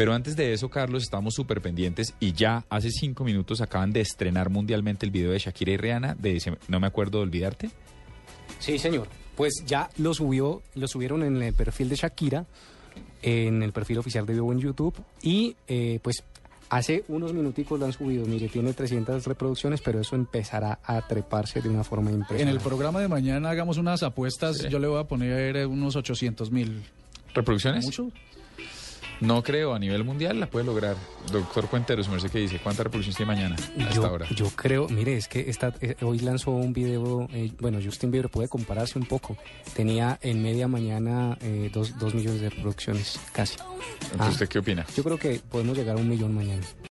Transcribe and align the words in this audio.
Pero 0.00 0.14
antes 0.14 0.34
de 0.34 0.54
eso, 0.54 0.70
Carlos, 0.70 1.02
estamos 1.02 1.34
súper 1.34 1.60
pendientes 1.60 2.14
y 2.20 2.32
ya 2.32 2.64
hace 2.70 2.90
cinco 2.90 3.22
minutos 3.22 3.60
acaban 3.60 3.92
de 3.92 4.00
estrenar 4.00 4.48
mundialmente 4.48 5.04
el 5.04 5.12
video 5.12 5.30
de 5.30 5.38
Shakira 5.38 5.72
y 5.72 5.76
Rihanna 5.76 6.14
de 6.14 6.36
ese 6.36 6.56
No 6.68 6.80
me 6.80 6.86
acuerdo 6.86 7.18
de 7.18 7.24
olvidarte. 7.24 7.70
Sí, 8.58 8.78
señor. 8.78 9.08
Pues 9.36 9.62
ya 9.66 9.90
lo 9.98 10.14
subió, 10.14 10.62
lo 10.74 10.88
subieron 10.88 11.22
en 11.22 11.42
el 11.42 11.52
perfil 11.52 11.90
de 11.90 11.96
Shakira, 11.96 12.46
en 13.20 13.62
el 13.62 13.72
perfil 13.72 13.98
oficial 13.98 14.24
de 14.24 14.32
Vivo 14.32 14.50
en 14.52 14.60
YouTube 14.60 14.94
y 15.20 15.54
eh, 15.68 16.00
pues 16.02 16.24
hace 16.70 17.04
unos 17.08 17.34
minuticos 17.34 17.78
lo 17.78 17.84
han 17.84 17.92
subido. 17.92 18.24
Mire, 18.24 18.48
tiene 18.48 18.72
300 18.72 19.26
reproducciones, 19.26 19.82
pero 19.82 20.00
eso 20.00 20.16
empezará 20.16 20.78
a 20.82 21.06
treparse 21.06 21.60
de 21.60 21.68
una 21.68 21.84
forma 21.84 22.10
impresionante. 22.10 22.42
En 22.42 22.48
el 22.48 22.60
programa 22.60 23.00
de 23.00 23.08
mañana 23.08 23.50
hagamos 23.50 23.76
unas 23.76 24.02
apuestas. 24.02 24.56
Sí. 24.56 24.68
Yo 24.70 24.78
le 24.78 24.86
voy 24.86 24.98
a 24.98 25.04
poner 25.04 25.66
unos 25.66 25.94
800 25.94 26.50
mil. 26.50 26.84
¿Reproducciones? 27.34 27.84
¿Mucho? 27.84 28.10
No 29.20 29.42
creo, 29.42 29.74
a 29.74 29.78
nivel 29.78 30.04
mundial 30.04 30.40
la 30.40 30.46
puede 30.46 30.64
lograr. 30.64 30.96
Doctor 31.30 31.68
Cuenteros, 31.68 32.08
merced 32.08 32.30
que 32.30 32.38
dice, 32.38 32.58
¿cuántas 32.62 32.84
reproducciones 32.84 33.16
tiene 33.16 33.32
mañana 33.32 33.56
a 33.56 33.90
esta 33.90 34.34
yo, 34.34 34.48
creo, 34.56 34.88
mire, 34.88 35.16
es 35.16 35.28
que 35.28 35.48
esta, 35.50 35.74
eh, 35.80 35.94
hoy 36.02 36.18
lanzó 36.20 36.52
un 36.52 36.72
video, 36.72 37.28
eh, 37.32 37.52
bueno, 37.60 37.78
Justin 37.82 38.10
Bieber 38.10 38.30
puede 38.30 38.48
compararse 38.48 38.98
un 38.98 39.04
poco. 39.06 39.36
Tenía 39.74 40.18
en 40.22 40.42
media 40.42 40.68
mañana 40.68 41.36
eh, 41.42 41.70
dos, 41.72 41.98
dos 41.98 42.14
millones 42.14 42.40
de 42.40 42.50
reproducciones, 42.50 43.20
casi. 43.32 43.56
Entonces, 43.58 44.18
Ah. 44.20 44.28
¿usted 44.30 44.48
qué 44.48 44.58
opina? 44.58 44.86
Yo 44.96 45.02
creo 45.04 45.18
que 45.18 45.40
podemos 45.50 45.76
llegar 45.76 45.96
a 45.96 46.00
un 46.00 46.08
millón 46.08 46.34
mañana. 46.34 46.62